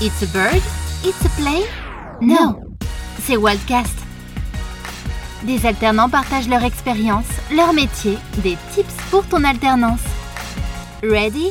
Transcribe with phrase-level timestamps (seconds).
[0.00, 0.62] It's a bird?
[1.02, 1.64] It's a play?
[2.20, 2.60] No,
[3.24, 3.98] c'est Wildcast.
[5.42, 10.04] Des alternants partagent leur expérience, leur métier, des tips pour ton alternance.
[11.02, 11.50] Ready?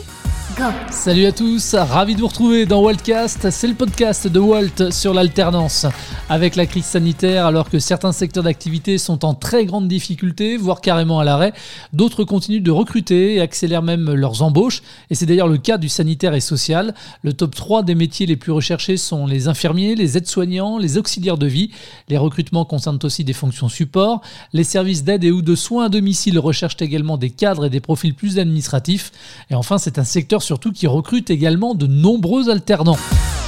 [0.89, 5.13] Salut à tous, ravi de vous retrouver dans Waltcast, c'est le podcast de Walt sur
[5.13, 5.85] l'alternance.
[6.29, 10.81] Avec la crise sanitaire, alors que certains secteurs d'activité sont en très grande difficulté, voire
[10.81, 11.53] carrément à l'arrêt,
[11.93, 14.81] d'autres continuent de recruter et accélèrent même leurs embauches.
[15.11, 16.95] Et c'est d'ailleurs le cas du sanitaire et social.
[17.21, 21.37] Le top 3 des métiers les plus recherchés sont les infirmiers, les aides-soignants, les auxiliaires
[21.37, 21.69] de vie.
[22.09, 24.21] Les recrutements concernent aussi des fonctions support.
[24.53, 27.79] Les services d'aide et ou de soins à domicile recherchent également des cadres et des
[27.79, 29.11] profils plus administratifs.
[29.51, 32.97] Et enfin, c'est un secteur surtout qui recrute également de nombreux alternants.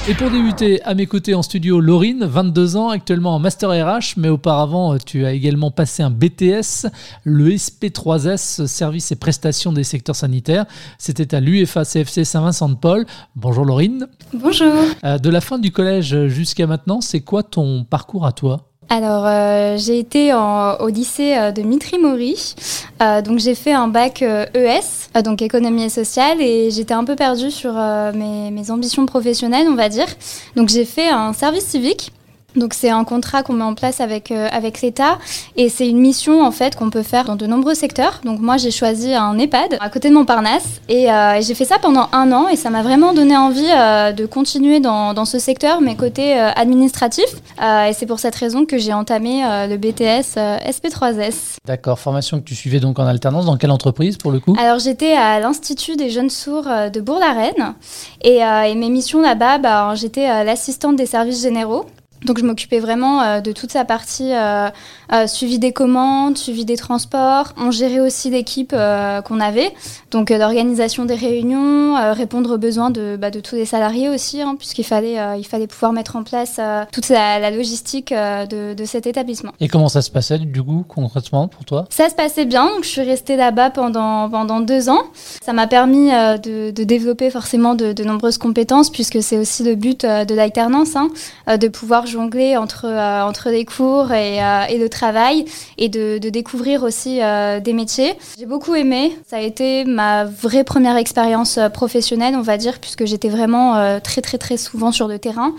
[0.09, 4.15] Et pour débuter, à mes côtés en studio, Laurine, 22 ans, actuellement en Master RH,
[4.17, 6.87] mais auparavant, tu as également passé un BTS,
[7.23, 10.65] le SP3S, Services et prestations des secteurs sanitaires.
[10.97, 13.05] C'était à l'UFA CFC Saint-Vincent-de-Paul.
[13.37, 14.07] Bonjour Laurine.
[14.33, 14.73] Bonjour.
[15.05, 18.68] Euh, de la fin du collège jusqu'à maintenant, c'est quoi ton parcours à toi?
[18.91, 22.55] Alors, euh, j'ai été au lycée euh, de Mitry-Maury.
[23.03, 27.03] Euh, donc, j'ai fait un bac ES, e donc économie et sociale, et j'étais un
[27.03, 30.07] peu perdue sur mes, mes, ambitions professionnelles, on va dire.
[30.55, 32.11] Donc, j'ai fait un service civique.
[32.55, 35.19] Donc c'est un contrat qu'on met en place avec, euh, avec l'État.
[35.55, 38.21] Et c'est une mission en fait qu'on peut faire dans de nombreux secteurs.
[38.23, 40.81] Donc moi j'ai choisi un EHPAD à côté de Montparnasse.
[40.89, 42.47] Et, euh, j'ai fait ça pendant un an.
[42.47, 46.33] Et ça m'a vraiment donné envie euh, de continuer dans, dans, ce secteur mais côté
[46.33, 47.25] administratif.
[47.61, 51.57] Et c'est pour cette raison que j'ai entamé le BTS SP3S.
[51.65, 53.45] D'accord, formation que tu suivais donc en alternance.
[53.45, 54.55] Dans quelle entreprise pour le coup?
[54.59, 57.75] Alors j'étais à l'Institut des jeunes sourds de Bourg-la-Reine.
[58.23, 61.85] Et, et, mes missions là-bas, bah, j'étais l'assistante des services généraux.
[62.25, 64.69] Donc je m'occupais vraiment euh, de toute sa partie euh,
[65.13, 67.53] euh, suivi des commandes, suivi des transports.
[67.57, 69.71] On gérait aussi l'équipe qu'on avait,
[70.11, 74.55] donc l'organisation des réunions, répondre aux besoins de, bah, de tous les salariés aussi, hein,
[74.57, 76.59] puisqu'il fallait, il fallait pouvoir mettre en place
[76.91, 79.51] toute la, logistique de, de, cet établissement.
[79.59, 81.85] Et comment ça se passait du coup concrètement pour toi?
[81.89, 85.03] Ça se passait bien, donc je suis restée là-bas pendant, pendant deux ans.
[85.41, 89.75] Ça m'a permis de, de, développer forcément de, de, nombreuses compétences, puisque c'est aussi le
[89.75, 91.09] but de l'alternance, hein,
[91.57, 95.45] de pouvoir jongler entre, euh, entre les cours et, euh, et, le travail
[95.77, 98.13] et de, découvrir aussi euh, des métiers.
[98.37, 99.17] J'ai beaucoup aimé.
[99.27, 104.21] Ça a été ma vraie première expérience professionnelle, on va dire, puisque j'étais vraiment très,
[104.21, 105.53] très, très souvent sur le terrain.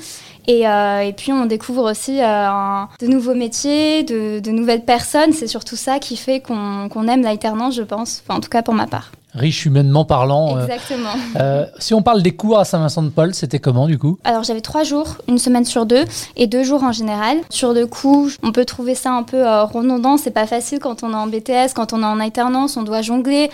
[0.47, 5.32] Et, et, puis on découvre aussi de nouveaux métiers, de, de nouvelles personnes.
[5.32, 8.22] C'est surtout ça qui fait qu'on aime l'alternance, je pense.
[8.25, 10.56] Enfin, en tout cas pour ma part riche humainement parlant.
[10.56, 11.10] Euh, Exactement.
[11.36, 14.18] Euh, si on parle des cours à Saint-Vincent-de-Paul, c'était comment du coup?
[14.24, 16.04] Alors j'avais trois jours, une semaine sur deux,
[16.36, 17.38] et deux jours en général.
[17.50, 21.02] Sur le coup, on peut trouver ça un peu euh, redondant, c'est pas facile quand
[21.02, 23.50] on est en BTS, quand on est en alternance, on doit jongler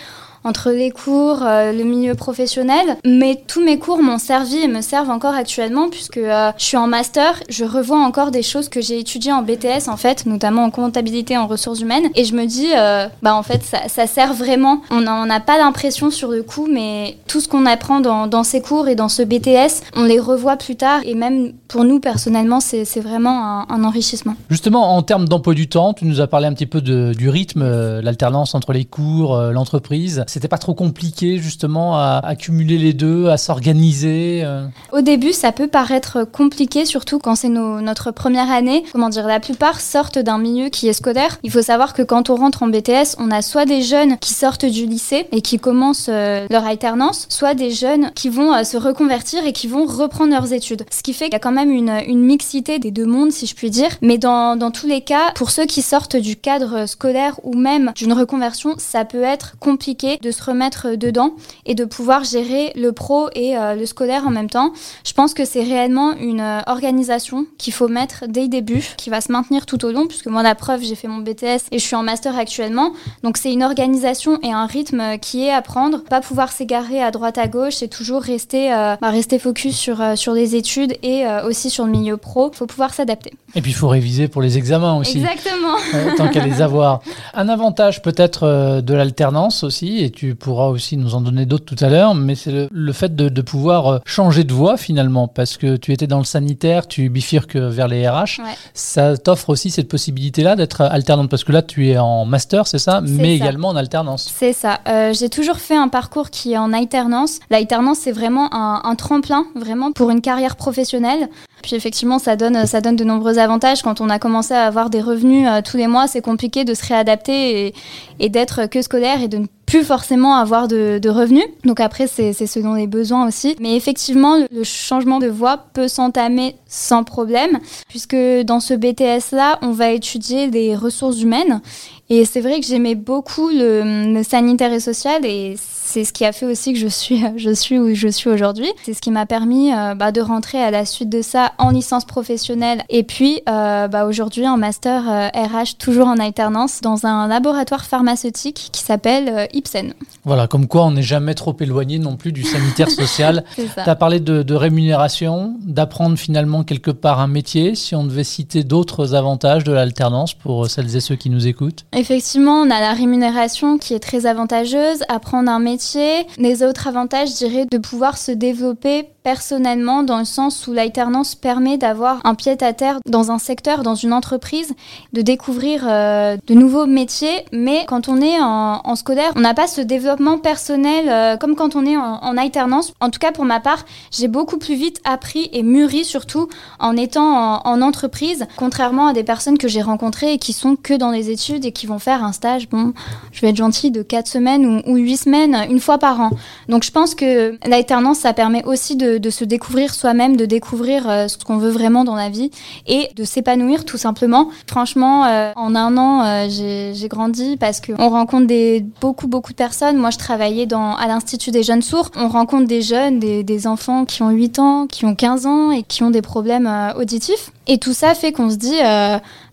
[0.47, 2.97] entre les cours, euh, le milieu professionnel.
[3.05, 6.77] Mais tous mes cours m'ont servi et me servent encore actuellement puisque euh, je suis
[6.77, 10.63] en master, je revois encore des choses que j'ai étudiées en BTS en fait, notamment
[10.63, 12.07] en comptabilité en ressources humaines.
[12.15, 14.81] Et je me dis, euh, bah en fait, ça, sert vraiment.
[14.89, 18.87] On n'a pas l'impression sur le coup, mais tout ce qu'on apprend dans, ces cours
[18.87, 21.01] et dans ce BTS, on les revoit plus tard.
[21.03, 24.35] Et même pour nous personnellement, c'est vraiment un, enrichissement.
[24.49, 27.63] Justement, en termes d'emploi du temps, tu nous as parlé un petit peu du rythme,
[27.99, 33.37] l'alternance entre les cours, l'entreprise c'était pas trop compliqué justement à accumuler les deux, à
[33.37, 38.83] s'organiser euh Au début, ça peut paraître compliqué, surtout quand c'est notre première année.
[38.91, 41.39] Comment dire, la plupart sortent d'un milieu qui est scolaire.
[41.41, 44.35] Il faut savoir que quand on rentre en BTS, on a soit des jeunes qui
[44.35, 48.63] sortent du lycée et qui commencent euh, leur alternance, soit des jeunes qui vont euh,
[48.63, 50.85] se reconvertir et qui vont reprendre leurs études.
[50.91, 53.47] Ce qui fait qu'il y a quand même une, une, mixité des deux mondes, si
[53.47, 53.89] je puis dire.
[54.03, 57.91] Mais dans, dans tous les cas, pour ceux qui sortent du cadre scolaire ou même
[57.95, 61.31] d'une reconversion, ça peut être compliqué de se remettre dedans
[61.65, 64.71] et de pouvoir gérer le pro et euh, le scolaire en même temps.
[65.05, 69.09] Je pense que c'est réellement une euh, organisation qu'il faut mettre dès le début, qui
[69.09, 71.79] va se maintenir tout au long, puisque moi, la preuve, j'ai fait mon BTS et
[71.79, 72.91] je suis en master actuellement.
[73.23, 76.03] Donc, c'est une organisation et un rythme qui est à prendre.
[76.03, 80.01] Pas pouvoir s'égarer à droite à gauche et toujours rester, euh, bah, rester focus sur,
[80.15, 82.51] sur les études et aussi sur le milieu pro.
[82.53, 83.33] Il faut pouvoir s'adapter.
[83.55, 85.17] Et puis, il faut réviser pour les examens aussi.
[85.17, 85.75] Exactement.
[86.17, 87.01] tant qu'à les avoir.
[87.33, 91.83] Un avantage peut-être de l'alternance aussi, et tu pourras aussi nous en donner d'autres tout
[91.83, 95.75] à l'heure, mais c'est le, fait de, pouvoir euh, changer de voie finalement, parce que
[95.75, 98.41] tu étais dans le sanitaire, tu bifurques vers les RH.
[98.73, 102.79] Ça t'offre aussi cette possibilité-là d'être alternante, parce que là tu es en master, c'est
[102.79, 104.31] ça, mais également en alternance.
[104.33, 104.79] C'est ça.
[104.87, 107.39] Euh, j'ai toujours fait un parcours qui est en alternance.
[107.49, 111.29] L'alternance, c'est vraiment un, un tremplin, vraiment pour une carrière professionnelle.
[111.63, 113.81] Puis effectivement, ça donne, ça donne de nombreux avantages.
[113.81, 116.73] Quand on a commencé à avoir des revenus euh, tous les mois, c'est compliqué de
[116.73, 117.73] se réadapter et,
[118.19, 121.43] et d'être que scolaire et de ne plus forcément avoir de, revenus.
[121.65, 123.55] Donc après, c'est selon les besoins aussi.
[123.59, 127.59] Mais effectivement, le changement de voie peut s'entamer sans problème,
[127.89, 131.61] puisque dans ce BTS-là, on va étudier des ressources humaines.
[132.09, 136.23] Et c'est vrai que j'aimais beaucoup le, le, sanitaire et social et c'est ce qui
[136.23, 138.71] a fait aussi que je suis, je suis où je suis aujourd'hui.
[138.85, 141.69] C'est ce qui m'a permis euh, bah, de rentrer à la suite de ça en
[141.69, 147.05] licence professionnelle et puis euh, bah, aujourd'hui en master RH euh, toujours en alternance dans
[147.05, 149.93] un laboratoire pharmaceutique qui s'appelle Ipsen.
[150.23, 153.43] Voilà, comme quoi on n'est jamais trop éloigné non plus du sanitaire social.
[153.55, 157.75] tu as parlé de, de rémunération, d'apprendre finalement quelque part un métier.
[157.75, 161.85] Si on devait citer d'autres avantages de l'alternance pour celles et ceux qui nous écoutent?
[161.97, 167.29] Effectivement, on a la rémunération qui est très avantageuse, apprendre un métier les autres avantages,
[167.29, 172.33] je dirais, de pouvoir se développer personnellement dans le sens où l'alternance permet d'avoir un
[172.33, 174.73] pied à terre dans un secteur, dans une entreprise,
[175.11, 177.43] de découvrir euh, de nouveaux métiers.
[177.51, 181.75] Mais quand on est en, scolaire, on n'a pas ce développement personnel euh, comme quand
[181.75, 182.93] on est en, alternance.
[183.01, 186.47] En tout cas, pour ma part, j'ai beaucoup plus vite appris et mûri surtout
[186.79, 190.93] en étant en, entreprise, contrairement à des personnes que j'ai rencontrées et qui sont que
[190.93, 192.93] dans les études et qui vont faire un stage, bon,
[193.31, 196.29] je vais être gentille, de 4 semaines ou, ou 8 semaines, une fois par an.
[196.69, 201.27] Donc je pense que l'alternance, ça permet aussi de se découvrir soi-même, de découvrir euh,
[201.27, 202.51] ce qu'on veut vraiment dans la vie
[202.85, 204.49] et de s'épanouir tout simplement.
[204.67, 209.57] Franchement, euh, en un an, euh, j'ai grandi parce qu'on rencontre des, beaucoup, beaucoup de
[209.57, 209.97] personnes.
[209.97, 212.11] Moi, je travaillais dans, à l'Institut des jeunes sourds.
[212.15, 215.71] On rencontre des jeunes, des, des, enfants qui ont 8 ans, qui ont 15 ans
[215.71, 217.51] et qui ont des problèmes auditifs.
[217.65, 218.77] Et tout ça fait qu'on se dit,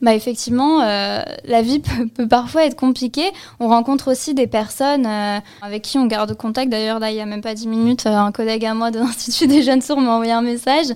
[0.04, 1.80] bah effectivement, la vie
[2.16, 3.30] peut, parfois être compliquée.
[3.60, 5.06] On rencontre aussi des personnes
[5.62, 6.70] avec qui on garde contact.
[6.70, 9.46] D'ailleurs, là, il n'y a même pas 10 minutes, un collègue à moi de l'Institut
[9.46, 10.86] des jeunes sourds m'ont envoyé un message.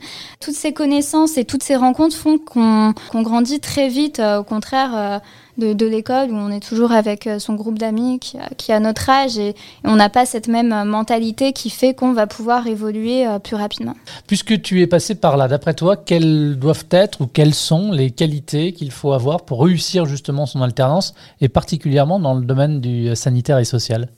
[0.40, 5.20] Toutes ces connaissances et toutes ces rencontres font qu'on grandit très vite, euh, au contraire
[5.62, 9.08] euh, de, l'école où on est toujours avec euh, son groupe d'amis qui, a notre
[9.08, 13.56] âge et, on n'a pas cette même mentalité qui fait qu'on va pouvoir évoluer plus
[13.56, 13.94] rapidement.
[14.26, 18.10] Puisque tu es passé par là, d'après toi, quelles doivent être ou quelles sont les
[18.10, 23.14] qualités qu'il faut avoir pour réussir justement son alternance et particulièrement dans le domaine du
[23.16, 24.08] sanitaire et social?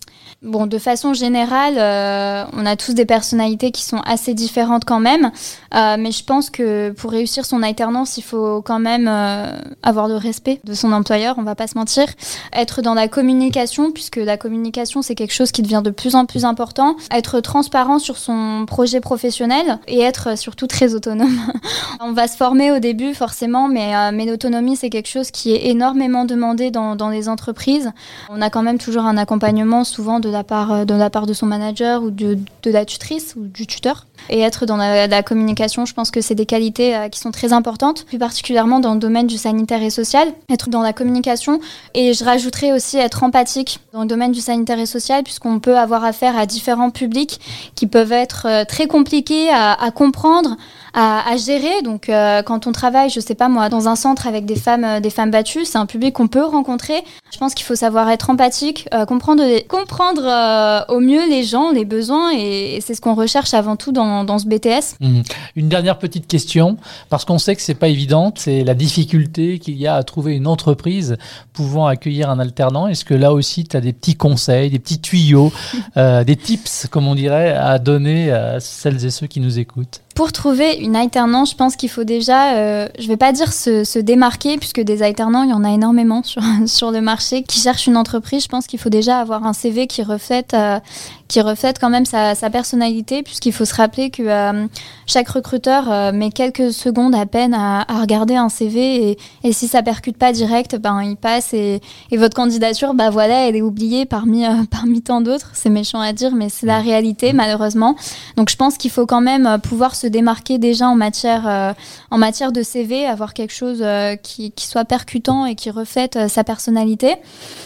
[0.43, 4.99] Bon, de façon générale, euh, on a tous des personnalités qui sont assez différentes quand
[4.99, 5.33] même,
[5.75, 9.53] euh, mais je pense que pour réussir son alternance, il faut quand même euh,
[9.83, 12.07] avoir le respect de son employeur, on va pas se mentir,
[12.55, 16.25] être dans la communication, puisque la communication c'est quelque chose qui devient de plus en
[16.25, 21.39] plus important, être transparent sur son projet professionnel et être surtout très autonome.
[22.01, 25.67] on va se former au début forcément, mais, mais l'autonomie c'est quelque chose qui est
[25.67, 27.93] énormément demandé dans, dans les entreprises.
[28.31, 31.47] On a quand même toujours un accompagnement souvent de euh, de, la part de son
[31.47, 34.07] manager ou de, de la tutrice ou du tuteur.
[34.29, 37.53] Et être dans la, communication, je pense que c'est des qualités euh, qui sont très
[37.53, 40.29] importantes, plus particulièrement dans le domaine du sanitaire et social.
[40.51, 41.61] Être dans la communication
[41.95, 45.77] et je rajouterais aussi être empathique dans le domaine du sanitaire et social, puisqu'on peut
[45.77, 47.41] avoir affaire à différents publics
[47.75, 50.57] qui peuvent être euh, très compliqués à, comprendre,
[50.95, 51.83] à, gérer.
[51.83, 55.11] Donc, quand on travaille, je sais pas moi, dans un centre avec des femmes, des
[55.11, 57.03] femmes battues, c'est un public qu'on peut rencontrer.
[57.33, 61.85] Je pense qu'il faut savoir être empathique, comprendre, comprendre euh, au mieux les gens, les
[61.85, 64.97] besoins, et, c'est ce qu'on recherche avant tout dans, dans ce BTS.
[65.01, 65.21] Mmh.
[65.57, 66.77] Une dernière petite question,
[67.09, 70.35] parce qu'on sait que c'est pas évident, c'est la difficulté qu'il y a à trouver
[70.35, 71.17] une entreprise
[71.53, 72.87] pouvant accueillir un alternant.
[72.87, 75.53] Est-ce que là aussi, tu as des petits conseils, des petits tuyaux,
[75.97, 80.01] euh, des tips, comme on dirait, à donner à celles et ceux qui nous écoutent?
[80.15, 83.53] Pour trouver une alternance, je pense qu'il faut déjà, euh, je ne vais pas dire
[83.53, 87.61] se, démarquer, puisque des alternants, il y en a énormément sur, sur le marché qui
[87.61, 88.43] cherchent une entreprise.
[88.45, 90.81] Je pense qu'il faut déjà avoir un CV qui reflète, euh,
[91.31, 94.67] qui reflète quand même sa, personnalité, puisqu'il faut se rappeler que euh,
[95.07, 99.83] chaque recruteur met quelques secondes à peine à, regarder un CV, et, et, si ça
[99.83, 104.05] percute pas direct, ben il passe, et, et votre candidature, bah voilà, elle est oubliée
[104.05, 105.51] parmi, parmi tant d'autres.
[105.55, 107.97] C'est méchant à dire, mais c'est la réalité, malheureusement.
[108.37, 111.73] Donc je pense qu'il faut quand même pouvoir se démarquer déjà en matière, euh,
[112.11, 116.29] en matière de CV, avoir quelque chose euh, qui, soit percutant et qui reflète euh,
[116.29, 117.17] sa personnalité.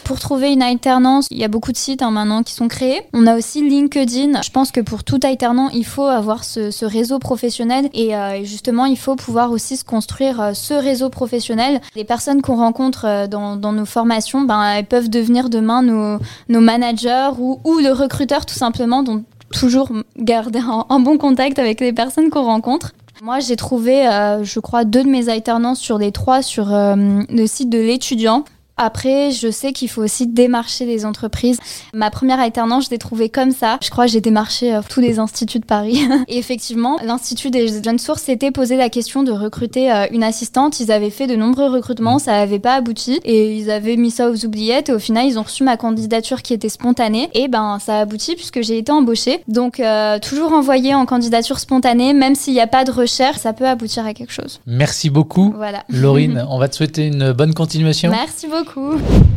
[0.05, 3.03] Pour trouver une alternance, il y a beaucoup de sites hein, maintenant qui sont créés.
[3.13, 4.43] On a aussi LinkedIn.
[4.43, 8.13] Je pense que pour tout alternant, il faut avoir ce, réseau professionnel et,
[8.45, 11.81] justement, il faut pouvoir aussi se construire ce réseau professionnel.
[11.95, 16.19] Les personnes qu'on rencontre dans, nos formations, ben, elles peuvent devenir demain nos,
[16.49, 21.93] nos managers ou, le recruteur tout simplement dont toujours garder un, bon contact avec les
[21.93, 22.93] personnes qu'on rencontre.
[23.23, 27.23] Moi, j'ai trouvé, euh, je crois, deux de mes alternances sur les trois sur euh,
[27.29, 28.45] le site de l'étudiant.
[28.77, 31.59] Après, je sais qu'il faut aussi démarcher des entreprises.
[31.93, 33.79] Ma première alternance, je l'ai trouvée comme ça.
[33.83, 36.01] Je crois que j'ai démarché euh, tous les instituts de Paris.
[36.29, 40.81] Et effectivement, l'Institut des jeunes sources s'était posé la question de recruter euh, une assistante.
[40.81, 43.21] Ils avaient fait de nombreux recrutements, ça n'avait pas abouti.
[43.25, 44.89] Et ils avaient mis ça aux oubliettes.
[44.89, 47.31] Et au final, ils ont reçu ma candidature qui était spontanée.
[47.35, 49.43] Et ben, ça a abouti puisque j'ai été embauchée.
[49.47, 53.53] Donc, euh, toujours envoyer en candidature spontanée, même s'il n'y a pas de recherche, ça
[53.53, 54.61] peut aboutir à quelque chose.
[54.67, 55.53] Merci beaucoup.
[55.57, 55.85] Voilà.
[55.89, 58.11] Laurine, on va te souhaiter une bonne continuation.
[58.11, 58.64] Merci beaucoup.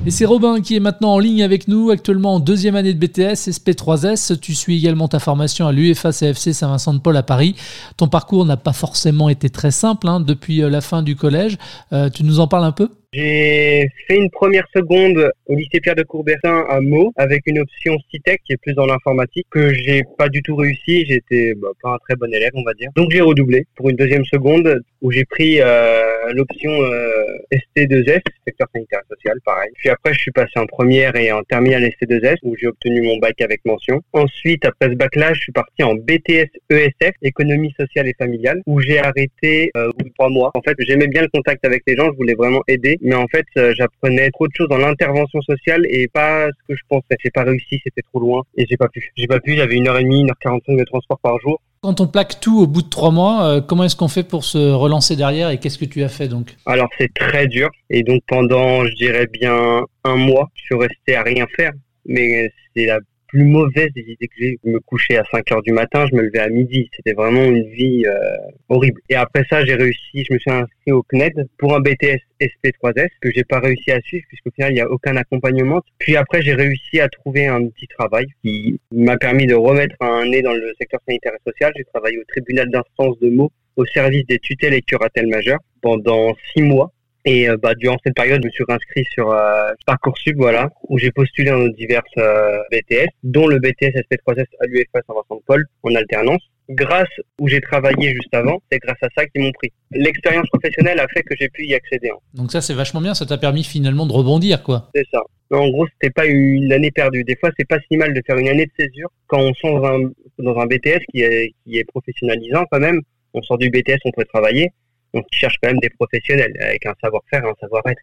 [0.05, 3.00] Et c'est Robin qui est maintenant en ligne avec nous, actuellement en deuxième année de
[3.00, 4.39] BTS SP3S.
[4.39, 7.55] Tu suis également ta formation à l'UFA CFC Saint-Vincent-de-Paul à Paris.
[7.98, 11.57] Ton parcours n'a pas forcément été très simple hein, depuis euh, la fin du collège.
[11.93, 12.89] Euh, tu nous en parles un peu?
[13.14, 17.98] J'ai fait une première seconde au lycée Pierre de Coubertin à Meaux avec une option
[18.12, 21.06] CITEC qui est plus dans l'informatique que j'ai pas du tout réussi.
[21.06, 22.92] J'étais bah, pas un très bon élève, on va dire.
[22.98, 27.24] Donc j'ai redoublé pour une deuxième seconde où j'ai pris euh, l'option euh,
[27.54, 29.70] ST2S, secteur sanitaire et social, pareil.
[29.76, 33.18] Puis après, je suis passé en première et en terminale ST2S où j'ai obtenu mon
[33.20, 34.02] bac avec mention.
[34.12, 38.82] Ensuite, après ce bac-là, je suis parti en BTS ESF, économie sociale et familiale, où
[38.82, 40.52] j'ai arrêté euh, au bout de trois mois.
[40.56, 43.27] En fait, j'aimais bien le contact avec les gens, je voulais vraiment aider mais en
[43.27, 47.16] fait, euh, j'apprenais trop de choses dans l'intervention sociale et pas ce que je pensais.
[47.24, 49.12] J'ai pas réussi, c'était trop loin et j'ai pas pu.
[49.16, 51.62] J'ai pas pu, j'avais une heure et demie, une heure quarante-cinq de transport par jour.
[51.82, 54.44] Quand on plaque tout au bout de trois mois, euh, comment est-ce qu'on fait pour
[54.44, 56.56] se relancer derrière et qu'est-ce que tu as fait donc?
[56.66, 61.16] Alors c'est très dur et donc pendant, je dirais bien un mois, je suis resté
[61.16, 61.72] à rien faire.
[62.10, 64.60] Mais c'est la plus mauvaise des idées que j'ai.
[64.63, 66.89] me coucher à 5 heures du matin, je me levais à midi.
[66.96, 68.38] C'était vraiment une vie euh,
[68.69, 69.01] horrible.
[69.10, 73.10] Et après ça, j'ai réussi, je me suis inscrit au CNED pour un BTS SP3S
[73.22, 75.81] que j'ai pas réussi à suivre puisqu'au final, il n'y a aucun accompagnement.
[76.00, 80.25] Puis après, j'ai réussi à trouver un petit travail qui m'a permis de remettre un
[80.25, 81.74] nez dans le secteur sanitaire et social.
[81.75, 86.36] J'ai travaillé au tribunal d'instance de Meaux au service des tutelles et curatelles majeures pendant
[86.53, 86.91] six mois.
[87.26, 90.98] Et euh, bah, durant cette période, je me suis inscrit sur euh, Parcoursup, voilà, où
[90.98, 96.42] j'ai postulé dans divers euh, BTS, dont le BTS SP3S à l'UFA Saint-Vincent-de-Paul en alternance.
[96.70, 97.10] Grâce
[97.40, 99.72] où j'ai travaillé juste avant, c'est grâce à ça qu'ils m'ont pris.
[99.92, 102.10] L'expérience professionnelle a fait que j'ai pu y accéder.
[102.10, 102.20] Hein.
[102.34, 103.14] Donc ça, c'est vachement bien.
[103.14, 104.90] Ça t'a permis finalement de rebondir, quoi.
[104.94, 105.22] C'est ça.
[105.52, 107.24] en gros, c'était pas une année perdue.
[107.24, 109.82] Des fois, c'est pas si mal de faire une année de césure quand on sort
[109.82, 113.02] dans un, dans un BTS qui est, qui est professionnalisant quand même.
[113.34, 114.72] On sort du BTS, on peut travailler
[115.18, 118.02] on cherche quand même des professionnels avec un savoir-faire et un savoir-être.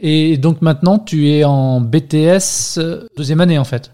[0.00, 3.92] Et donc maintenant, tu es en BTS euh, deuxième année en fait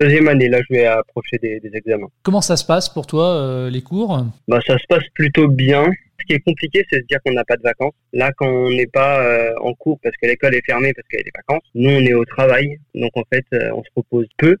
[0.00, 2.08] Deuxième année, là je vais approcher des, examens.
[2.24, 4.26] Comment ça se passe pour toi, euh, les cours?
[4.48, 5.84] Bah, Ça se passe plutôt bien.
[6.18, 7.92] Ce qui est compliqué, c'est de se dire qu'on n'a pas de vacances.
[8.12, 11.20] Là, quand on n'est pas euh, en cours parce que l'école est fermée, parce qu'il
[11.20, 12.78] y a des vacances, nous on est au travail.
[12.96, 14.56] Donc en fait, on se repose peu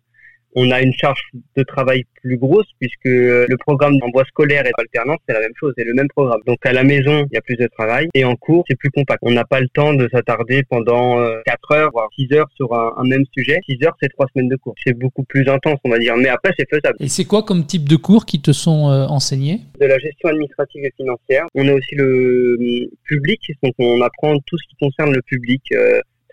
[0.56, 1.20] on a une charge
[1.54, 5.74] de travail plus grosse puisque le programme d'envoi scolaire et d'alternance, c'est la même chose,
[5.76, 6.40] c'est le même programme.
[6.46, 8.90] Donc à la maison, il y a plus de travail et en cours, c'est plus
[8.90, 9.20] compact.
[9.22, 12.72] On n'a pas le temps de s'attarder pendant 4 euh, heures, voire 6 heures sur
[12.74, 13.58] un, même sujet.
[13.68, 14.74] 6 heures, c'est 3 semaines de cours.
[14.84, 16.96] C'est beaucoup plus intense, on va dire, mais après, c'est faisable.
[17.00, 19.60] Et c'est quoi comme type de cours qui te sont euh, enseignés?
[19.78, 21.46] De la gestion administrative et financière.
[21.54, 25.62] On a aussi le euh, public, donc on apprend tout ce qui concerne le public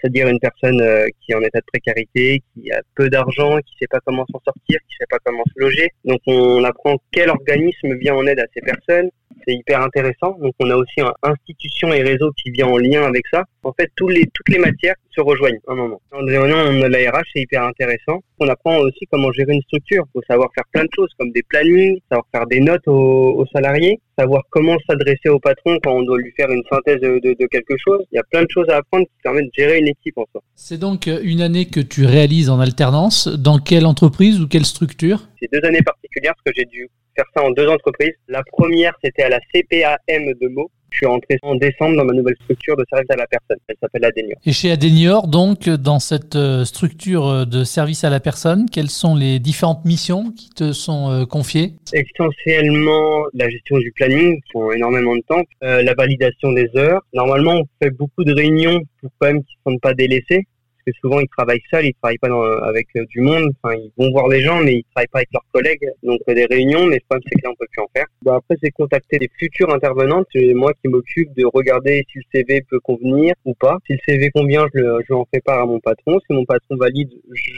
[0.04, 3.74] c'est-à-dire une personne euh, qui est en état de précarité, qui a peu d'argent, qui
[3.76, 5.90] ne sait pas comment s'en sortir, qui ne sait pas comment se loger.
[6.04, 9.10] Donc on apprend quel organisme vient en aide à ces personnes.
[9.46, 10.38] C'est hyper intéressant.
[10.40, 13.44] Donc on a aussi une institution et réseau qui vient en lien avec ça.
[13.64, 16.02] En fait, tous les, toutes les matières se rejoignent à un moment.
[16.12, 18.22] En on a la RH, c'est hyper intéressant.
[18.40, 20.04] On apprend aussi comment gérer une structure.
[20.08, 23.46] Il faut savoir faire plein de choses, comme des plannings, savoir faire des notes aux,
[23.54, 27.48] salariés, savoir comment s'adresser au patron quand on doit lui faire une synthèse de, de,
[27.48, 28.02] quelque chose.
[28.12, 30.26] Il y a plein de choses à apprendre qui permettent de gérer une équipe en
[30.32, 30.42] soi.
[30.56, 33.28] C'est donc une année que tu réalises en alternance.
[33.28, 35.28] Dans quelle entreprise ou quelle structure?
[35.42, 38.14] C'est deux années particulières parce que j'ai dû faire ça en deux entreprises.
[38.28, 40.72] La première, c'était à la CPAM de Meaux.
[40.92, 43.58] Je suis rentré en décembre dans ma nouvelle structure de service à la personne.
[43.68, 44.38] Elle s'appelle Adenior.
[44.46, 49.16] Et chez Adenior, donc, dans cette euh, structure de service à la personne, quelles sont
[49.16, 51.74] les différentes missions qui te sont euh, confiées?
[51.94, 57.02] Essentiellement, la gestion du planning, qui prend énormément de temps, euh, la validation des heures.
[57.12, 60.46] Normalement, on fait beaucoup de réunions pour quand même qu'ils ne sont pas délaissés
[60.86, 62.30] que souvent ils travaillent seuls, ils travaillent pas
[62.68, 63.52] avec euh, du monde.
[63.62, 65.88] Enfin, ils vont voir des gens, mais ils travaillent pas avec leurs collègues.
[66.04, 68.06] Donc euh, des réunions, mais le problème c'est que là on peut plus en faire.
[68.22, 70.28] Bon, après c'est contacter des futures intervenantes.
[70.34, 73.78] C'est moi qui m'occupe de regarder si le CV peut convenir ou pas.
[73.88, 76.20] Si le CV convient, je, le, je en fais part à mon patron.
[76.28, 77.12] Si mon patron valide,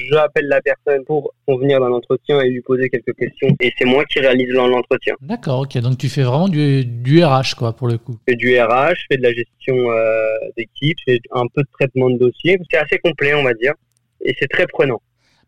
[0.09, 3.49] j'appelle la personne pour convenir d'un entretien et lui poser quelques questions.
[3.59, 5.15] Et c'est moi qui réalise l'entretien.
[5.21, 5.77] D'accord, ok.
[5.79, 8.17] Donc tu fais vraiment du, du RH quoi pour le coup.
[8.27, 11.61] Je fais du RH, je fais de la gestion euh, d'équipe, je fais un peu
[11.61, 12.57] de traitement de dossier.
[12.69, 13.73] C'est assez compliqué on va dire.
[14.21, 15.01] Et c'est très prenant.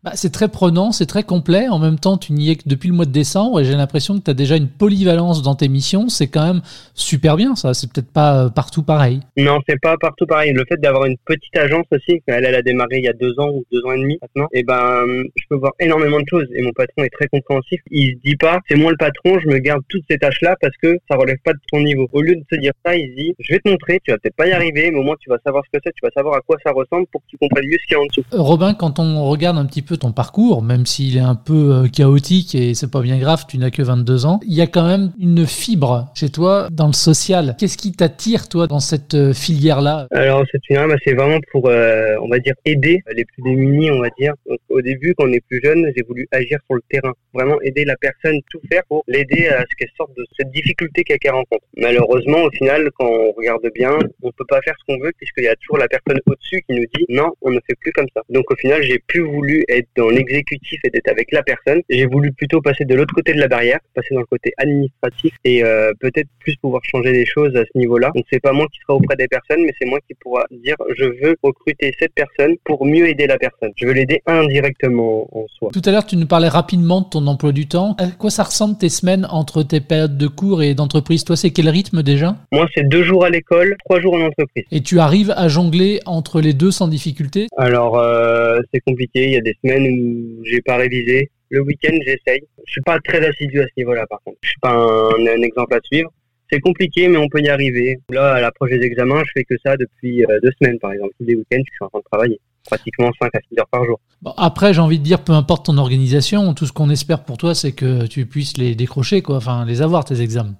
[0.04, 1.68] Bah, c'est très prenant, c'est très complet.
[1.68, 4.18] En même temps, tu n'y es que depuis le mois de décembre et j'ai l'impression
[4.18, 6.08] que tu as déjà une polyvalence dans tes missions.
[6.08, 6.62] C'est quand même
[6.94, 7.74] super bien, ça.
[7.74, 9.20] C'est peut-être pas euh, partout pareil.
[9.36, 10.52] Non, c'est pas partout pareil.
[10.52, 13.38] Le fait d'avoir une petite agence aussi, elle, elle a démarré il y a deux
[13.38, 16.26] ans ou deux ans et demi maintenant, et eh ben, je peux voir énormément de
[16.28, 17.80] choses et mon patron est très compréhensif.
[17.90, 20.76] Il se dit pas, c'est moi le patron, je me garde toutes ces tâches-là parce
[20.80, 22.08] que ça relève pas de ton niveau.
[22.12, 24.18] Au lieu de se dire ça, il se dit, je vais te montrer, tu vas
[24.18, 26.10] peut-être pas y arriver, mais au moins tu vas savoir ce que c'est, tu vas
[26.14, 28.06] savoir à quoi ça ressemble pour que tu comprennes mieux ce qu'il y a en
[28.06, 28.22] dessous.
[28.32, 31.88] Robin, quand on regarde un petit peu ton parcours, même s'il est un peu euh,
[31.88, 34.86] chaotique et c'est pas bien grave, tu n'as que 22 ans, il y a quand
[34.86, 37.56] même une fibre chez toi dans le social.
[37.58, 40.06] Qu'est-ce qui t'attire, toi, dans cette euh, filière-là?
[40.10, 44.00] Alors, cette filière, c'est vraiment pour, euh, on va dire, aider les plus démunis, on
[44.00, 44.34] va dire.
[44.68, 47.84] au début, quand on est plus jeune, j'ai voulu agir sur le terrain, vraiment aider
[47.84, 51.64] la personne, tout faire pour l'aider à ce qu'elle sorte de cette difficulté qu'elle rencontre.
[51.76, 55.44] Malheureusement, au final, quand on regarde bien, on peut pas faire ce qu'on veut puisqu'il
[55.44, 58.06] y a toujours la personne au-dessus qui nous dit non, on ne fait plus comme
[58.14, 58.22] ça.
[58.28, 61.80] Donc au final, j'ai plus voulu être dans l'exécutif et d'être avec la personne.
[61.88, 65.32] J'ai voulu plutôt passer de l'autre côté de la barrière, passer dans le côté administratif
[65.44, 68.10] et euh, peut-être plus pouvoir changer des choses à ce niveau-là.
[68.14, 70.76] Donc c'est pas moi qui sera auprès des personnes, mais c'est moi qui pourra dire
[70.96, 73.72] je veux recruter cette personne pour mieux aider la personne.
[73.76, 75.70] Je veux l'aider indirectement en soi.
[75.72, 77.94] Tout à l'heure, tu nous parlais rapidement de ton emploi du temps.
[77.98, 81.24] À quoi ça ressemble tes semaines entre tes périodes de cours et d'entreprise?
[81.24, 82.36] Toi, c'est quel rythme déjà?
[82.52, 84.64] Moi, c'est deux jours à l'école, trois jours en entreprise.
[84.70, 87.46] Et tu arrives à jongler entre les deux sans difficulté?
[87.56, 89.24] Alors, euh, c'est compliqué.
[89.24, 91.30] Il y a des semaines où j'ai pas révisé.
[91.50, 92.42] Le week-end, j'essaye.
[92.66, 94.38] Je suis pas très assidu à ce niveau-là, par contre.
[94.42, 96.10] Je suis pas un, exemple à suivre.
[96.50, 97.98] C'est compliqué, mais on peut y arriver.
[98.10, 101.12] Là, à l'approche des examens, je fais que ça depuis euh, deux semaines, par exemple.
[101.18, 103.84] Tous les week-ends, je suis en train de travailler pratiquement 5 à 6 heures par
[103.84, 103.98] jour.
[104.36, 107.54] après, j'ai envie de dire, peu importe ton organisation, tout ce qu'on espère pour toi,
[107.54, 110.56] c'est que tu puisses les décrocher, quoi, enfin, les avoir, tes examens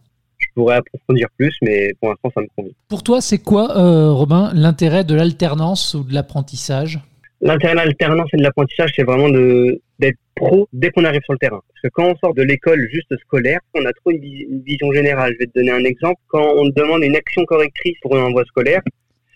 [0.58, 2.72] pourrais approfondir plus, mais pour l'instant, ça me convient.
[2.88, 7.00] Pour toi, c'est quoi, euh, Robin, l'intérêt de l'alternance ou de l'apprentissage?
[7.40, 11.38] L'intérêt de l'alternance et de l'apprentissage, c'est vraiment d'être pro dès qu'on arrive sur le
[11.38, 11.60] terrain.
[11.68, 15.32] Parce que quand on sort de l'école juste scolaire, on a trop une, vision générale.
[15.34, 16.20] Je vais te donner un exemple.
[16.26, 18.80] Quand on demande une action correctrice pour un envoi scolaire,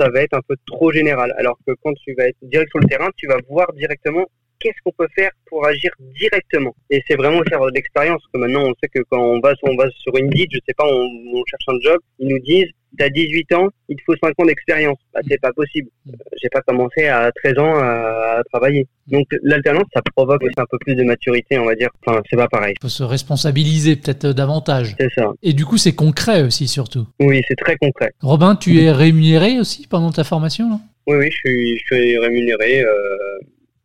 [0.00, 1.32] ça va être un peu trop général.
[1.38, 4.26] Alors que quand tu vas être direct sur le terrain, tu vas voir directement
[4.58, 8.22] qu'est-ce qu'on peut faire pour agir directement Et c'est vraiment faire de l'expérience.
[8.34, 10.86] Que maintenant, on sait que quand on va, on va sur Indeed, je sais pas,
[10.86, 14.44] on cherche un job, ils nous disent t'as 18 ans, il te faut 5 ans
[14.46, 14.98] d'expérience.
[15.12, 15.88] Bah, c'est pas possible.
[16.06, 16.12] Mm.
[16.40, 18.86] J'ai pas commencé à 13 ans à, travailler.
[19.06, 21.90] Donc l'alternance, ça provoque aussi un peu plus de maturité, on va dire.
[22.04, 22.74] Enfin, c'est pas pareil.
[22.78, 24.94] Il faut se responsabiliser peut-être davantage.
[24.98, 25.32] C'est ça.
[25.42, 27.06] Et du coup, c'est concret aussi, surtout.
[27.20, 28.12] Oui, c'est très concret.
[28.20, 32.82] Robin, tu es rémunéré aussi pendant ta formation Oui, oui, je suis, je suis rémunéré.
[32.82, 33.38] Euh,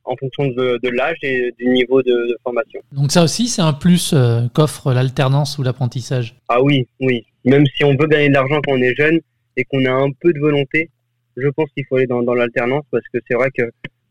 [0.07, 2.79] en fonction de, l'âge et du niveau de, formation.
[2.91, 6.35] Donc ça aussi, c'est un plus euh, qu'offre l'alternance ou l'apprentissage?
[6.47, 7.25] Ah oui, oui.
[7.47, 9.19] Même si on veut gagner de l'argent quand on est jeune
[9.55, 10.89] et qu'on a un peu de volonté,
[11.37, 13.63] je pense qu'il faut aller dans l'alternance parce que c'est vrai que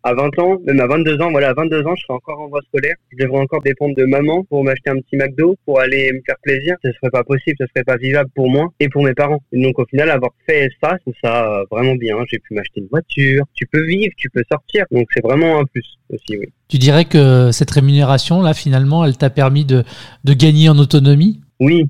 [0.07, 2.47] à 20 ans, même à 22 ans, voilà, à 22 ans, je serai encore en
[2.47, 2.95] voie scolaire.
[3.11, 6.37] Je devrais encore dépendre de maman pour m'acheter un petit McDo, pour aller me faire
[6.43, 6.77] plaisir.
[6.85, 9.43] Ce serait pas possible, ce serait pas vivable pour moi et pour mes parents.
[9.53, 12.17] donc au final, avoir fait ça, c'est ça vraiment bien.
[12.31, 13.45] J'ai pu m'acheter une voiture.
[13.55, 14.85] Tu peux vivre, tu peux sortir.
[14.93, 16.47] Donc c'est vraiment un plus aussi, oui.
[16.69, 19.83] Tu dirais que cette rémunération, là, finalement, elle t'a permis de,
[20.23, 21.41] de gagner en autonomie?
[21.59, 21.85] Oui,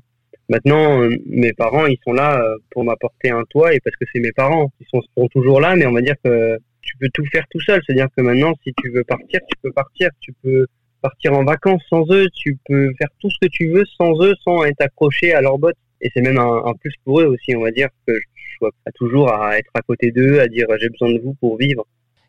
[0.49, 4.05] Maintenant, euh, mes parents, ils sont là euh, pour m'apporter un toit et parce que
[4.13, 4.71] c'est mes parents.
[4.79, 7.59] Ils sont, seront toujours là, mais on va dire que tu peux tout faire tout
[7.61, 7.81] seul.
[7.85, 10.09] C'est-à-dire que maintenant, si tu veux partir, tu peux partir.
[10.21, 10.65] Tu peux
[11.01, 12.27] partir en vacances sans eux.
[12.33, 15.57] Tu peux faire tout ce que tu veux sans eux, sans être accroché à leurs
[15.57, 15.75] bottes.
[15.99, 18.91] Et c'est même un, plus pour eux aussi, on va dire, que je sois pas
[18.91, 21.85] toujours à être à côté d'eux, à dire j'ai besoin de vous pour vivre.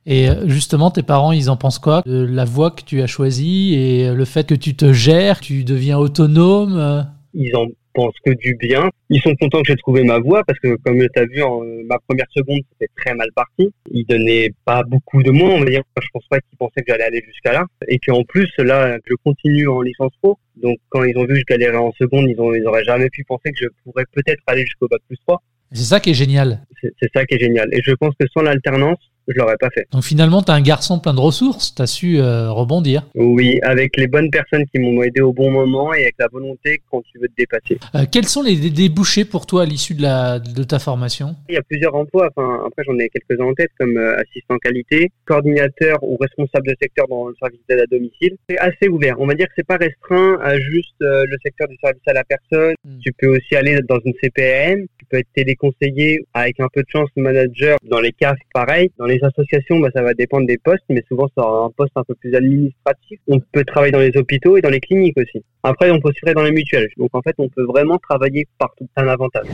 [0.07, 3.07] Et euh, justement, tes parents, ils en pensent quoi de la voie que tu as
[3.07, 7.67] choisie et le fait que tu te gères, tu deviens autonome Ils en
[7.99, 8.91] pense que du bien.
[9.11, 11.63] Ils sont contents que j'ai trouvé ma voie parce que, comme tu as vu, en,
[11.85, 13.73] ma première seconde, c'était très mal parti.
[13.91, 15.83] Ils donnaient pas beaucoup de mots, on va dire.
[16.01, 17.65] Je pense pas qu'ils pensaient que j'allais aller jusqu'à là.
[17.89, 20.39] Et qu'en plus, là, je continue en licence pro.
[20.63, 23.11] Donc, quand ils ont vu que je galérais en seconde, ils, ont, ils auraient jamais
[23.11, 25.43] pu penser que je pourrais peut-être aller jusqu'au bac plus 3.
[25.73, 26.63] C'est ça qui est génial.
[26.81, 27.69] C'est ça qui est génial.
[27.73, 29.87] Et je pense que sans l'alternance, je l'aurais pas fait.
[29.93, 33.03] Donc finalement, tu as un garçon plein de ressources, tu as su euh, rebondir.
[33.15, 36.81] Oui, avec les bonnes personnes qui m'ont aidé au bon moment et avec la volonté
[36.91, 37.79] quand tu veux te dépasser.
[37.95, 41.37] Euh, quels sont les débouchés pour toi à l'issue de, la, de ta formation?
[41.49, 44.57] Il y a plusieurs emplois, enfin, après j'en ai quelques-uns en tête comme euh, assistant
[44.59, 48.37] qualité, coordinateur ou responsable de secteur dans le service d'aide à domicile.
[48.49, 51.77] C'est assez ouvert, on va dire que c'est pas restreint à juste le secteur du
[51.83, 52.75] service à la personne.
[52.85, 52.99] Hmm.
[53.05, 56.89] Tu peux aussi aller dans une CPM, tu peux être téléconseiller avec un peu de
[56.91, 60.59] chance manager dans les CAF pareil, dans les les associations, bah, ça va dépendre des
[60.59, 63.21] postes, mais souvent, ça un poste un peu plus administratif.
[63.29, 65.45] On peut travailler dans les hôpitaux et dans les cliniques aussi.
[65.63, 66.89] Après, on peut se dans les mutuelles.
[66.97, 68.87] Donc en fait, on peut vraiment travailler partout.
[68.97, 69.47] C'est un avantage.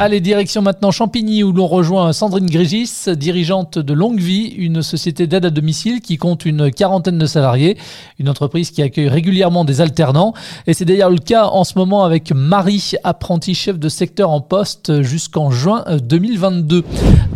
[0.00, 5.28] Allez, direction maintenant Champigny où l'on rejoint Sandrine Grégis, dirigeante de Longue Vie, une société
[5.28, 7.78] d'aide à domicile qui compte une quarantaine de salariés,
[8.18, 10.34] une entreprise qui accueille régulièrement des alternants.
[10.66, 14.40] Et c'est d'ailleurs le cas en ce moment avec Marie, apprentie chef de secteur en
[14.40, 16.82] poste jusqu'en juin 2022.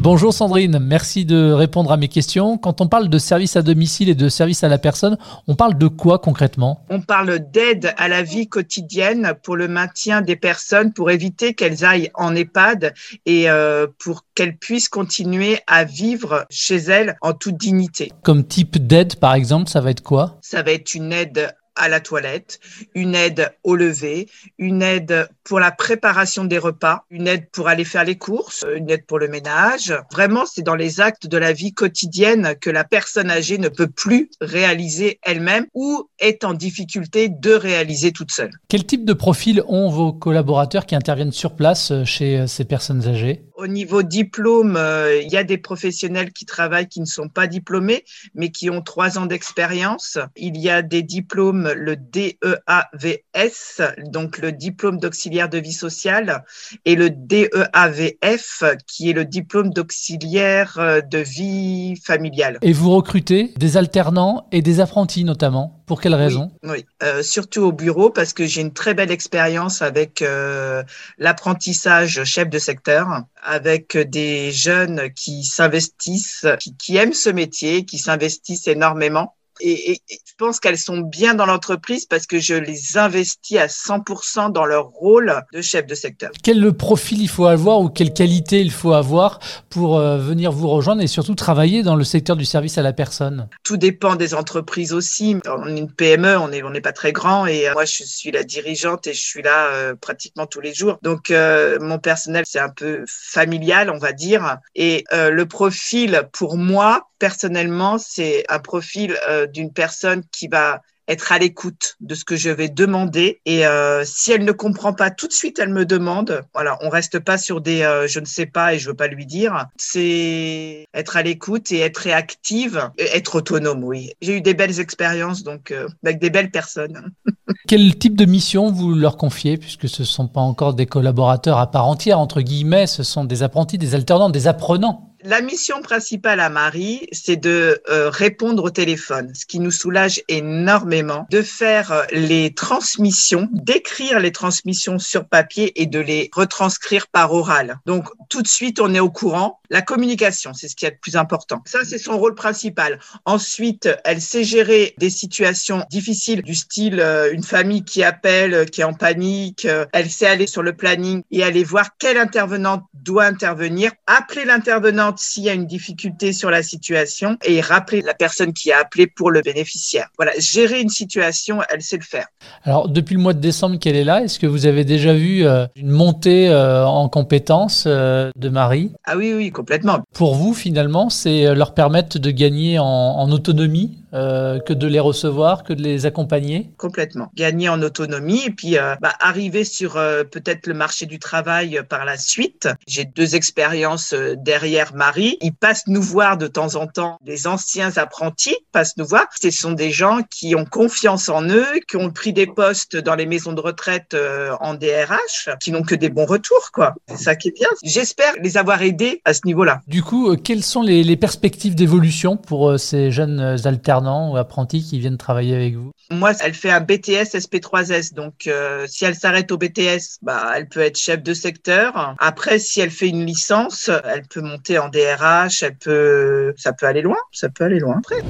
[0.01, 2.59] Bonjour Sandrine, merci de répondre à mes questions.
[2.59, 5.16] Quand on parle de service à domicile et de service à la personne,
[5.47, 6.81] on parle de quoi concrètement?
[6.90, 11.85] On parle d'aide à la vie quotidienne pour le maintien des personnes, pour éviter qu'elles
[11.85, 12.94] aillent en EHPAD
[13.27, 18.12] et euh, pour qu'elles puissent continuer à vivre chez elles en toute dignité.
[18.23, 20.38] Comme type d'aide, par exemple, ça va être quoi?
[20.42, 22.61] Ça va être une aide à la toilette,
[22.94, 27.85] une aide au lever, une aide pour la préparation des repas, une aide pour aller
[27.85, 29.95] faire les courses, une aide pour le ménage.
[30.13, 33.89] Vraiment, c'est dans les actes de la vie quotidienne que la personne âgée ne peut
[33.89, 38.51] plus réaliser elle-même ou est en difficulté de réaliser toute seule.
[38.69, 42.65] Quel type de profil ont vos collaborateurs qui interviennent sur place euh, chez euh, ces
[42.65, 43.43] personnes âgées?
[43.55, 47.47] Au niveau diplôme, euh, il y a des professionnels qui travaillent qui ne sont pas
[47.47, 50.19] diplômés, mais qui ont trois ans d'expérience.
[50.37, 53.83] Il y a des diplômes, le DEAVS,
[54.13, 56.44] donc le diplôme d'auxiliaire de vie sociale,
[56.85, 62.59] et le DEAVF, qui est le diplôme d'auxiliaire euh, de vie familiale.
[62.62, 65.74] Et vous recrutez des alternants et des apprentis notamment.
[65.87, 69.81] Pour quelles raisons Oui, euh, surtout au bureau parce que j'ai une très belle expérience
[69.81, 70.83] avec euh,
[71.16, 76.46] l'apprentissage chef de secteur, avec des jeunes qui s'investissent,
[76.79, 82.07] qui aiment ce métier, qui s'investissent énormément et, je pense qu'elles sont bien dans l'entreprise
[82.07, 86.31] parce que je les investis à 100% dans leur rôle de chef de secteur.
[86.42, 90.68] Quel profil il faut avoir ou quelle qualité il faut avoir pour euh, venir vous
[90.68, 93.49] rejoindre et surtout travailler dans le secteur du service à la personne?
[93.64, 95.37] Tout dépend des entreprises aussi.
[95.47, 98.31] On est une PME, on n'est on pas très grand et euh, moi je suis
[98.31, 100.99] la dirigeante et je suis là euh, pratiquement tous les jours.
[101.03, 101.33] Donc
[101.81, 107.99] mon personnel c'est un peu familial on va dire et le profil pour moi personnellement
[107.99, 109.16] c'est un profil
[109.53, 113.41] d'une personne qui va être à l'écoute de ce que je vais demander.
[113.47, 116.43] Et euh, si elle ne comprend pas tout de suite, elle me demande.
[116.55, 119.09] Voilà, on reste pas sur des euh, je ne sais pas et je veux pas
[119.09, 119.67] lui dire.
[119.77, 123.83] C'est être à l'écoute et être réactive, être autonome.
[123.83, 127.11] Oui, j'ai eu des belles expériences donc euh, avec des belles personnes.
[127.67, 131.71] Quel type de mission vous leur confiez puisque ce sont pas encore des collaborateurs à
[131.71, 135.08] part entière entre guillemets, ce sont des apprentis, des alternants, des apprenants?
[135.25, 140.23] La mission principale à Marie, c'est de euh, répondre au téléphone, ce qui nous soulage
[140.29, 147.09] énormément, de faire euh, les transmissions, d'écrire les transmissions sur papier et de les retranscrire
[147.09, 147.81] par oral.
[147.85, 149.59] Donc tout de suite, on est au courant.
[149.71, 151.63] La communication, c'est ce qui est le plus important.
[151.67, 153.01] Ça, c'est son rôle principal.
[153.25, 158.83] Ensuite, elle sait gérer des situations difficiles du style euh, une famille qui appelle, qui
[158.83, 159.67] est en panique.
[159.93, 165.08] elle sait aller sur le planning et aller voir quel intervenant doit intervenir, appeler l'intervenant
[165.16, 169.07] s'il y a une difficulté sur la situation et rappeler la personne qui a appelé
[169.07, 170.09] pour le bénéficiaire.
[170.16, 172.27] Voilà, gérer une situation, elle sait le faire.
[172.64, 175.47] Alors, depuis le mois de décembre qu'elle est là, est-ce que vous avez déjà vu
[175.47, 178.92] euh, une montée euh, en compétences euh, de Marie?
[179.05, 180.01] Ah oui, oui, complètement.
[180.14, 183.99] Pour vous, finalement, c'est leur permettre de gagner en autonomie?
[184.14, 187.31] Euh, que de les recevoir, que de les accompagner Complètement.
[187.35, 191.81] Gagner en autonomie et puis euh, bah, arriver sur euh, peut-être le marché du travail
[191.87, 192.68] par la suite.
[192.87, 195.37] J'ai deux expériences derrière Marie.
[195.42, 197.18] Ils passent nous voir de temps en temps.
[197.27, 199.27] Les anciens apprentis passent nous voir.
[199.40, 203.14] Ce sont des gens qui ont confiance en eux, qui ont pris des postes dans
[203.14, 204.16] les maisons de retraite
[204.61, 206.71] en DRH, qui n'ont que des bons retours.
[206.73, 206.94] quoi.
[207.09, 207.68] C'est ça qui est bien.
[207.83, 209.83] J'espère les avoir aidés à ce niveau-là.
[209.87, 213.98] Du coup, quelles sont les, les perspectives d'évolution pour ces jeunes alternants?
[214.07, 218.15] Ou apprentis qui viennent travailler avec vous Moi, elle fait un BTS SP3S.
[218.15, 222.15] Donc, euh, si elle s'arrête au BTS, bah, elle peut être chef de secteur.
[222.19, 225.63] Après, si elle fait une licence, elle peut monter en DRH.
[225.63, 227.19] Elle peut, ça peut aller loin.
[227.33, 228.23] Ça peut aller loin après.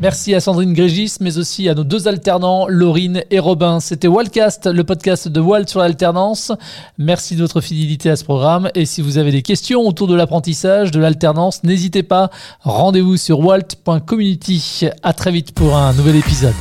[0.00, 3.80] Merci à Sandrine Grégis, mais aussi à nos deux alternants, Laurine et Robin.
[3.80, 6.52] C'était Wildcast, le podcast de Walt sur l'alternance.
[6.96, 8.70] Merci de votre fidélité à ce programme.
[8.74, 12.30] Et si vous avez des questions autour de l'apprentissage, de l'alternance, n'hésitez pas.
[12.60, 14.88] Rendez-vous sur walt.community.
[15.02, 16.54] À très vite pour un nouvel épisode.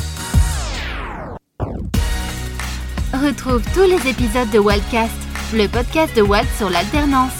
[3.13, 5.13] Retrouve tous les épisodes de Wildcast,
[5.53, 7.31] le podcast de Walt sur l'alternance,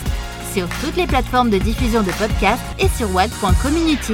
[0.53, 4.13] sur toutes les plateformes de diffusion de podcasts et sur walt.community.